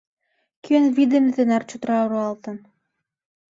Кӧн 0.63 0.83
вий 0.95 1.09
дене 1.13 1.29
тынар 1.35 1.63
чодыра 1.69 1.99
руалтын?.. 2.09 2.57